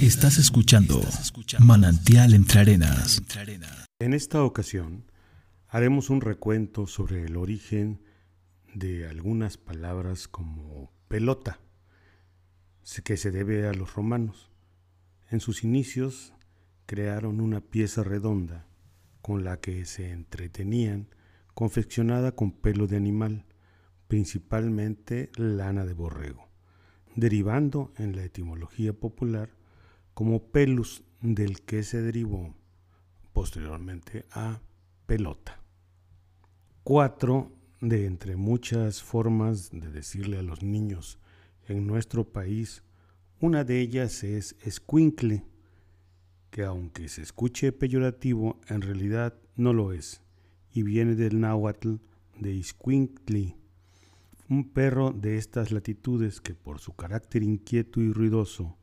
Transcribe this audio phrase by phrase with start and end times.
[0.00, 1.00] Estás escuchando
[1.58, 3.20] Manantial entre arenas.
[3.98, 5.10] En esta ocasión
[5.66, 8.00] haremos un recuento sobre el origen
[8.74, 11.58] de algunas palabras como pelota,
[13.02, 14.52] que se debe a los romanos.
[15.30, 16.32] En sus inicios
[16.86, 18.68] crearon una pieza redonda
[19.20, 21.08] con la que se entretenían,
[21.54, 23.46] confeccionada con pelo de animal,
[24.06, 26.48] principalmente lana de borrego,
[27.16, 29.58] derivando en la etimología popular
[30.18, 32.52] como pelus del que se derivó
[33.32, 34.60] posteriormente a
[35.06, 35.62] pelota.
[36.82, 41.20] Cuatro de entre muchas formas de decirle a los niños
[41.68, 42.82] en nuestro país,
[43.38, 45.44] una de ellas es escuincle,
[46.50, 50.20] que aunque se escuche peyorativo, en realidad no lo es,
[50.72, 51.94] y viene del náhuatl
[52.40, 53.54] de iscuintli,
[54.48, 58.77] un perro de estas latitudes que por su carácter inquieto y ruidoso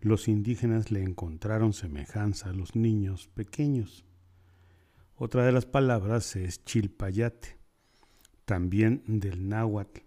[0.00, 4.04] los indígenas le encontraron semejanza a los niños pequeños.
[5.14, 7.58] Otra de las palabras es chilpayate,
[8.44, 10.00] también del náhuatl.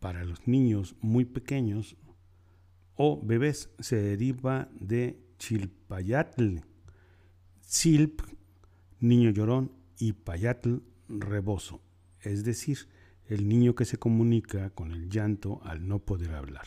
[0.00, 1.96] Para los niños muy pequeños
[2.96, 6.58] o bebés se deriva de chilpayatl,
[7.66, 8.22] chilp,
[9.00, 11.80] niño llorón, y payatl, rebozo,
[12.20, 12.88] es decir,
[13.26, 16.66] el niño que se comunica con el llanto al no poder hablar.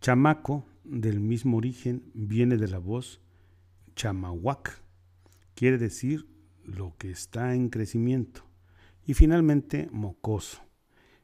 [0.00, 3.20] Chamaco del mismo origen viene de la voz
[3.96, 4.82] chamahuac,
[5.54, 6.26] quiere decir
[6.64, 8.46] lo que está en crecimiento.
[9.04, 10.62] Y finalmente mocoso,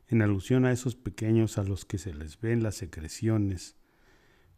[0.09, 3.77] en alusión a esos pequeños a los que se les ven las secreciones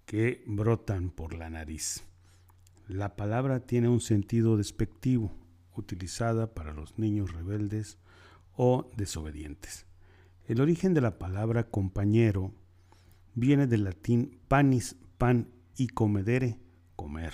[0.04, 2.02] que brotan por la nariz.
[2.88, 5.32] La palabra tiene un sentido despectivo,
[5.76, 7.98] utilizada para los niños rebeldes
[8.56, 9.86] o desobedientes.
[10.48, 12.52] El origen de la palabra compañero
[13.38, 16.58] viene del latín panis, pan y comedere,
[16.96, 17.32] comer,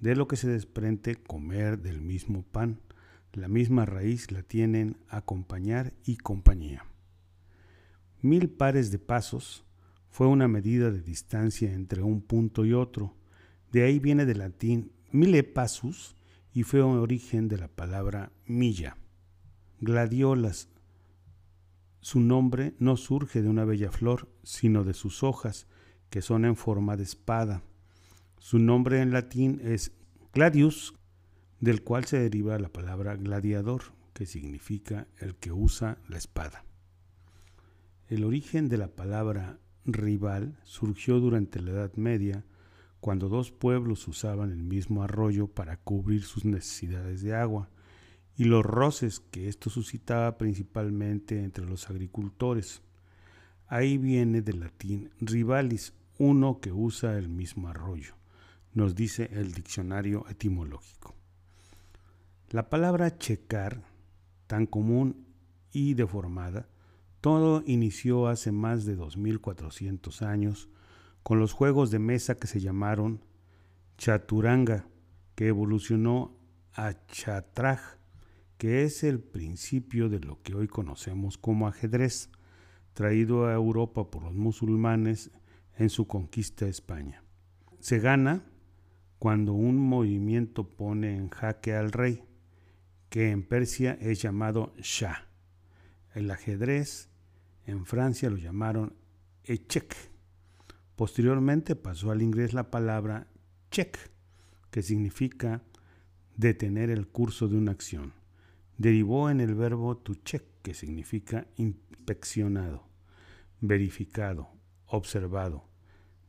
[0.00, 2.80] de lo que se desprende comer del mismo pan.
[3.32, 6.84] La misma raíz la tienen acompañar y compañía.
[8.22, 9.64] Mil pares de pasos
[10.08, 13.16] fue una medida de distancia entre un punto y otro.
[13.72, 16.14] De ahí viene del latín mille passus
[16.52, 18.96] y fue un origen de la palabra milla.
[19.80, 20.68] Gladiolas
[22.04, 25.66] su nombre no surge de una bella flor, sino de sus hojas,
[26.10, 27.62] que son en forma de espada.
[28.36, 29.90] Su nombre en latín es
[30.34, 30.94] gladius,
[31.60, 36.66] del cual se deriva la palabra gladiador, que significa el que usa la espada.
[38.10, 42.44] El origen de la palabra rival surgió durante la Edad Media,
[43.00, 47.70] cuando dos pueblos usaban el mismo arroyo para cubrir sus necesidades de agua
[48.36, 52.82] y los roces que esto suscitaba principalmente entre los agricultores.
[53.66, 58.14] Ahí viene del latín rivalis, uno que usa el mismo arroyo,
[58.72, 61.14] nos dice el diccionario etimológico.
[62.50, 63.82] La palabra checar,
[64.46, 65.26] tan común
[65.72, 66.68] y deformada,
[67.20, 70.68] todo inició hace más de 2400 años
[71.22, 73.24] con los juegos de mesa que se llamaron
[73.96, 74.86] chaturanga,
[75.34, 76.36] que evolucionó
[76.74, 77.96] a chatraj,
[78.64, 82.30] que es el principio de lo que hoy conocemos como ajedrez,
[82.94, 85.30] traído a Europa por los musulmanes
[85.76, 87.22] en su conquista de España.
[87.80, 88.42] Se gana
[89.18, 92.24] cuando un movimiento pone en jaque al rey,
[93.10, 95.28] que en Persia es llamado Shah.
[96.14, 97.10] El ajedrez
[97.66, 98.94] en Francia lo llamaron
[99.44, 99.94] Echec.
[100.96, 103.26] Posteriormente pasó al inglés la palabra
[103.70, 103.98] check,
[104.70, 105.60] que significa
[106.34, 108.23] detener el curso de una acción
[108.78, 112.88] derivó en el verbo to check, que significa inspeccionado,
[113.60, 114.48] verificado,
[114.86, 115.68] observado.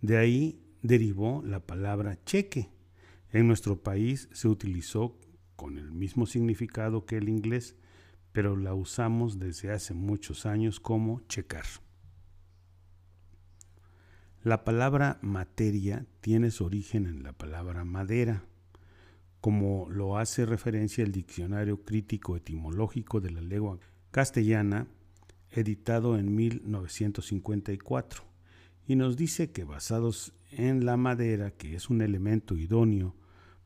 [0.02, 2.70] De ahí derivó la palabra cheque.
[3.32, 5.18] En nuestro país se utilizó
[5.56, 7.76] con el mismo significado que el inglés,
[8.32, 11.66] pero la usamos desde hace muchos años como checar.
[14.44, 18.46] La palabra materia tiene su origen en la palabra madera,
[19.46, 23.78] como lo hace referencia el Diccionario Crítico Etimológico de la Lengua
[24.10, 24.88] Castellana,
[25.52, 28.24] editado en 1954,
[28.88, 33.16] y nos dice que basados en la madera, que es un elemento idóneo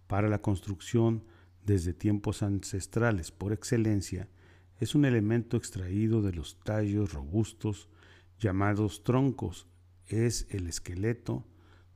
[0.08, 1.24] para la construcción
[1.66, 4.28] desde tiempos ancestrales por excelencia,
[4.82, 7.88] es un elemento extraído de los tallos robustos
[8.38, 9.66] llamados troncos,
[10.08, 11.46] es el esqueleto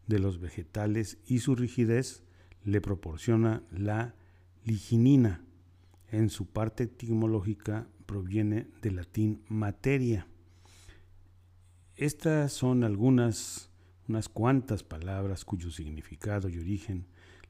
[0.07, 2.22] de los vegetales y su rigidez
[2.63, 4.15] le proporciona la
[4.65, 5.43] liginina.
[6.11, 10.27] En su parte etimológica proviene del latín materia.
[11.95, 13.69] Estas son algunas
[14.07, 17.05] unas cuantas palabras cuyo significado y origen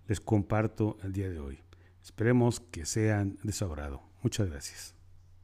[0.07, 1.59] les comparto el día de hoy.
[2.01, 4.03] Esperemos que sean de su agrado.
[4.21, 5.02] Muchas gracias.